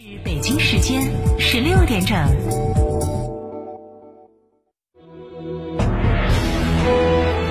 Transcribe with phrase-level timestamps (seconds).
[0.00, 1.10] 是北京时间
[1.40, 2.16] 十六点整。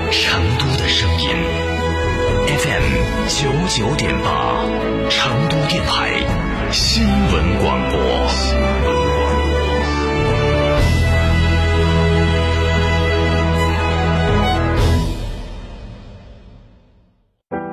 [0.09, 1.27] 成都的声音
[2.47, 4.63] ，FM 九九点八，
[5.09, 7.99] 成都电台新闻广播。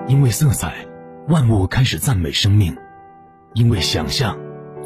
[0.09, 0.85] 因为色彩，
[1.29, 2.75] 万物开始赞美生命；
[3.55, 4.37] 因为想象，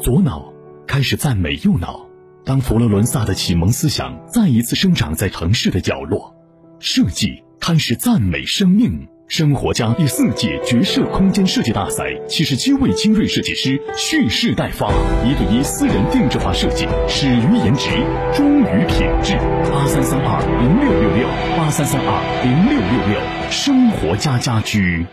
[0.01, 0.53] 左脑
[0.87, 2.07] 开始赞美右脑。
[2.45, 6.33] 当佛罗伦萨的启蒙思想再一次生长在城市的角落，
[6.79, 9.07] 设计开始赞美生命。
[9.27, 14.87] 生活家第四届绝色空间设计大赛，七十七位精锐设计师蓄势待发，
[15.23, 17.89] 一对一私人定制化设计，始于颜值，
[18.33, 19.37] 忠于品质。
[19.71, 25.05] 八三三二零六六六，八三三二零六六六，生活家家居。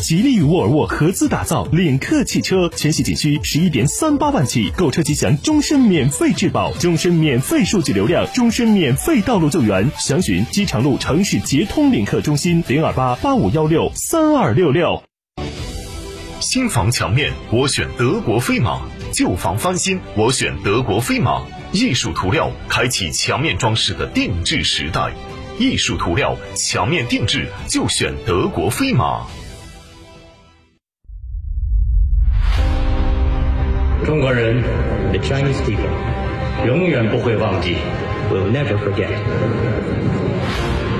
[0.00, 9.88] 吉利与沃尔沃合资打造领克汽车，全系仅需十一点三八万起，购车即享终身免费质保、终身免费数据流量、终身免费道路救援。
[9.98, 15.02] 详询机场路城市捷通领克中心零二八八五幺六三二六六。
[16.40, 18.80] 新房墙面我选德国飞马，
[19.12, 21.42] 旧房翻新我选德国飞马。
[21.72, 25.12] 艺术涂料开启墙面装饰的定制时代，
[25.58, 29.24] 艺术涂料墙面定制就选德国飞马。
[34.10, 34.60] 中国人
[35.12, 35.86] ，the Chinese people，
[36.66, 37.76] 永远不会忘记
[38.28, 39.06] ，will never forget，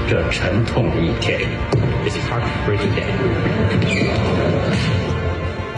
[0.08, 1.40] 这沉痛的一天
[2.04, 3.02] ，this heartbreaking day。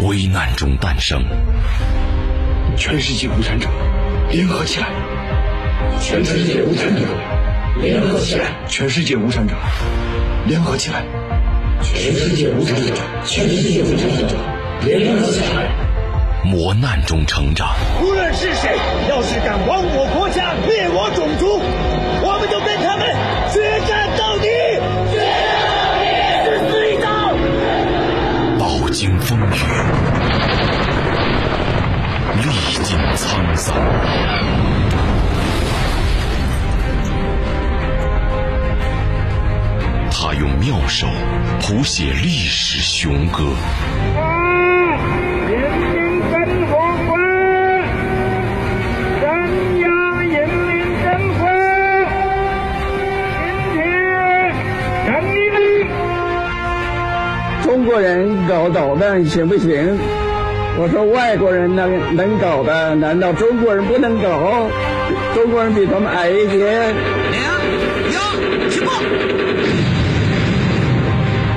[0.07, 1.25] 危难中诞生，
[2.77, 3.67] 全世界无产者
[4.31, 4.89] 联合起来！
[6.03, 7.01] 全世界无产者
[7.81, 8.49] 联合起来！
[8.69, 9.55] 全世界无产者
[10.47, 11.03] 联合起来！
[11.83, 12.93] 全世界无产者，
[13.25, 14.37] 全世界无产者
[14.85, 15.82] 联合起来！
[16.45, 18.77] 磨难中成长，无论是谁，
[19.09, 21.63] 要是敢亡我国家、灭我种族，
[22.21, 23.07] 我们就跟他们
[23.53, 24.49] 决战到底，
[25.13, 26.05] 决战到底，
[26.45, 27.09] 誓死一刀。
[28.59, 29.63] 饱经风雨，
[32.43, 32.45] 历
[32.83, 33.77] 尽沧桑，
[40.11, 41.07] 他用妙手
[41.61, 43.55] 谱写历史雄歌。
[57.83, 59.99] 中国人搞导弹行不行？
[60.79, 64.69] 我说外国人能能搞的，难道中国人不能搞？
[65.35, 66.95] 中国人比他们矮一点。
[67.33, 67.43] 零
[68.15, 68.21] 幺
[68.71, 68.89] 起步。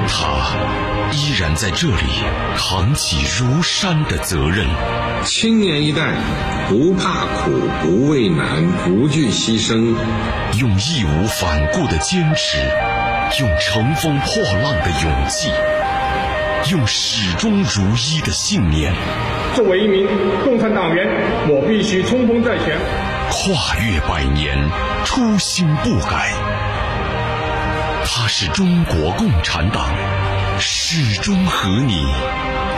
[0.07, 2.01] 他依然在这里
[2.57, 4.65] 扛起如山的责任。
[5.25, 6.01] 青年一代
[6.67, 7.51] 不怕苦，
[7.83, 9.93] 不畏难，不惧牺牲，
[10.59, 12.57] 用义无反顾的坚持，
[13.39, 15.51] 用乘风破浪的勇气。
[16.71, 18.91] 用始终如一的信念。
[19.53, 20.07] 作为一名
[20.43, 21.07] 共产党员，
[21.47, 22.75] 我必须冲锋在前。
[23.29, 24.57] 跨越百年，
[25.03, 26.31] 初心不改。
[28.03, 29.93] 他是中国共产党，
[30.59, 32.05] 始终和你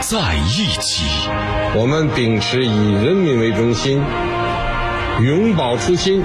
[0.00, 1.04] 在一起。
[1.74, 4.02] 我们秉持以人民为中心，
[5.20, 6.22] 永葆初心，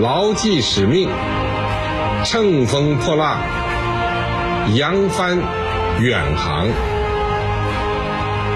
[0.00, 1.08] 牢记使命，
[2.24, 3.38] 乘风破浪，
[4.74, 5.59] 扬帆。
[5.98, 6.68] 远航，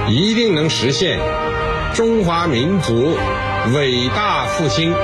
[0.09, 1.19] 一定能实现
[1.95, 3.17] 中华民族
[3.75, 4.95] 伟大复兴。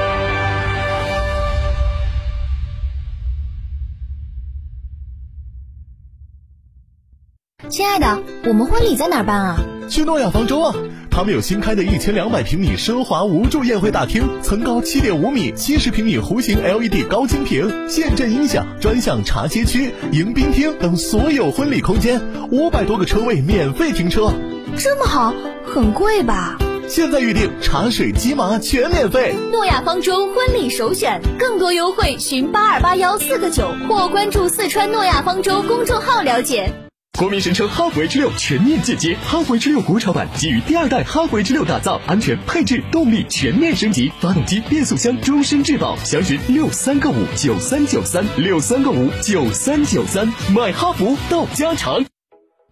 [7.68, 9.56] 亲爱的，我们婚礼在哪儿办啊？
[9.88, 10.74] 去诺亚方舟啊！
[11.10, 22.20] 他们有新开的一千两百平米奢华无柱宴会大厅，层高七点五米，七十平米弧形 LED 高清屏，现阵音响，专项茶歇区、迎宾厅等所有婚礼空间，
[22.50, 24.32] 五百多个车位免费停车。
[24.78, 25.34] 这么好，
[25.66, 26.56] 很贵吧？
[26.88, 29.34] 现在预定茶水鸡麻全免费。
[29.52, 36.72] 诺亚方舟婚礼首选，更多优惠寻八二八幺四个九或关注四川诺亚方舟公众号了解。
[37.20, 45.98] 国民神车哈弗 H 六全面进阶，哈弗 H 六国潮版基于第二代哈弗 H 六打造，安全、配置、动力全面升级，发动机、变速箱终身质保。
[45.98, 50.26] 详询六三个五九三九三六三个五九三九三，
[50.56, 52.02] 买哈弗到家常。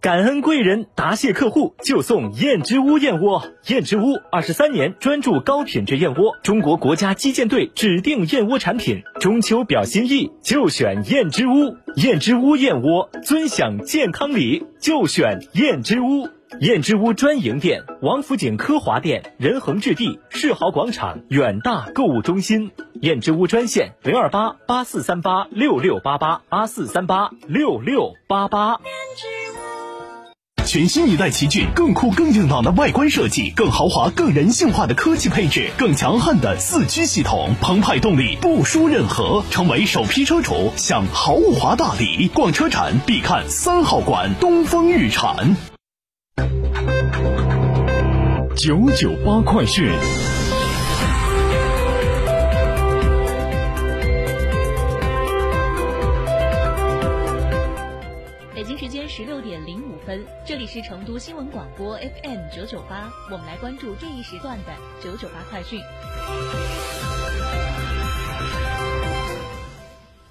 [0.01, 3.43] 感恩贵人，答谢客户，就送燕之屋燕窝。
[3.67, 9.03] 燕之屋二十三年专注高品质燕窝，中国国家击剑队指定燕窝产品。
[9.19, 11.75] 中秋表心意，就选燕之屋。
[11.97, 16.29] 燕之屋燕窝，尊享健康礼，就选燕之屋。
[16.61, 22.71] 燕之屋专营店：王府井科华店、仁恒置地、世豪广场、远大购物中心。
[23.01, 28.79] 燕之屋专线：零二八八四三八六六八八八四三八六六八八。
[30.69, 39.43] 全新一代奇骏，更酷、更硬朗的外观设计，更豪华、更人性化的科技配置，更强悍的四驱系统，澎湃动力不输任何。
[39.49, 45.57] 成为首批车主享豪华大礼，逛车展必看三号馆东风日产。
[48.55, 49.89] 九九八快讯。
[60.45, 65.79] 这里是成都新闻广播 FM 九九八，我们来关注这一时段的九九八快讯。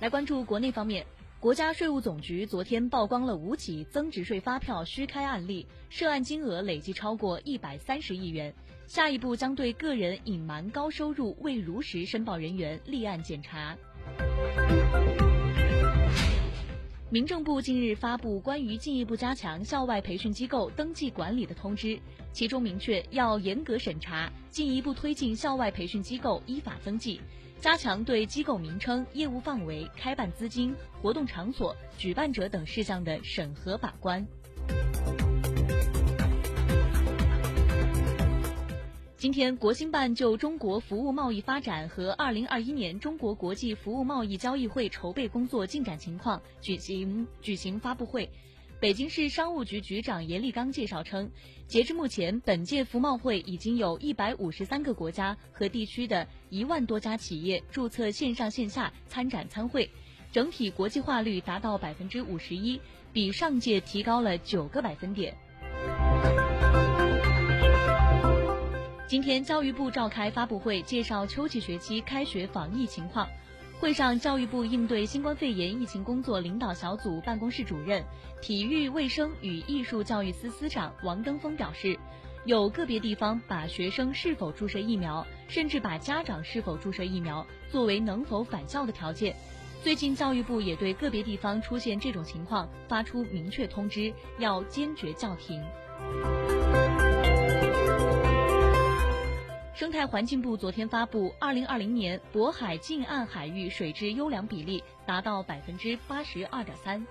[0.00, 1.06] 来关注国内方面，
[1.38, 8.52] 国家税务总局昨天曝光了五起增值税发票虚开案例，涉案金额累计超过一百三十亿元。
[8.88, 13.76] 下一步将对个人隐瞒高收入未如实申报人员立案检查。
[17.10, 21.98] 民政部近日发布关于进一步加强校外培训机构登记管理的通知，
[22.34, 27.18] 其中明确要严格审查，进一步推进校外培训机构依法登记，
[27.60, 34.26] 加强对机构名称、业务范围、开办资金、活动场所、举办者等事项的审核把关。
[39.18, 48.30] 今天，国新办就中国服务贸易发展和二零二一年中国国际服务贸易交易会筹备工作进展情况举行举行发布会。
[48.78, 51.28] 北京市商务局局长阎立刚介绍称，
[51.66, 59.90] 截至目前，本届服贸会已经有一百五十三个国家和地区的一万多家企业注册线上线下参展参会，
[60.30, 62.80] 整体国际化率达到百分之五十一，
[63.12, 65.36] 比上届提高了九个百分点。
[69.08, 73.26] 今天，教育部召开发布会，介绍秋季学期开学防疫情况。
[73.80, 78.04] 会上，教育部应对新冠肺炎疫情工作领导小组办公室主任、
[78.42, 81.98] 体育卫生与艺术教育司司长王登峰表示，
[82.44, 89.34] 有个别地方把学生是否注射疫苗，甚至把家长是否注射疫苗作为能否返校的条件。
[89.82, 95.64] 最近，教育部也对个别地方出现这种情况发出明确通知，要坚决叫停。
[99.78, 107.06] 生态环境部昨天发布，二零二零年渤海近岸海域水质优良比例达到百分之八十二点三。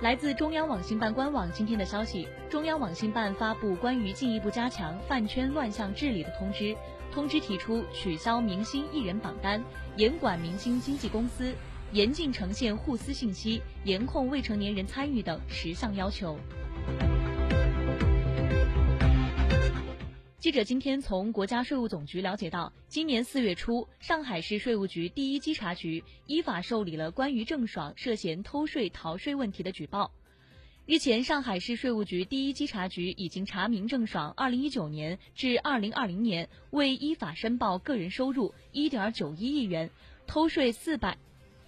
[0.00, 6.76] 来自中央网信办官网今天的消息，中央网信办发布关于进一步加强饭圈乱象治理的通知。
[7.10, 9.60] 通知提出取消明星艺人榜单，
[9.96, 11.52] 严管明星经纪公司，
[11.90, 16.38] 严禁呈现互撕信息，严控未成年人参与等十项要求。
[20.44, 30.12] 记者今天从国家税务总局了解到，今年四月初，上海市税务局第一稽查局依法受理了关于郑爽涉嫌偷税逃税问题的举报。
[30.84, 39.88] 日前，上海市税务局第一稽查局已经查明郑爽2019年至2020年未依法申报个人收入1.91亿元，
[40.26, 41.14] 偷税400，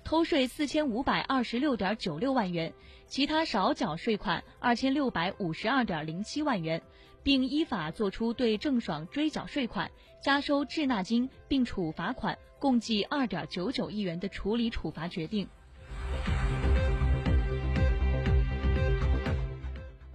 [0.06, 2.72] 偷税4526.96万元，
[3.08, 6.80] 其他少缴税款2652.07万元。
[7.24, 9.90] 并依法作出对郑爽追缴税款、
[10.22, 15.48] 加收滞纳金并处罚款共计二点九九亿元的处理处罚决定。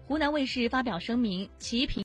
[0.08, 2.00] 湖南卫视发表声明，其评。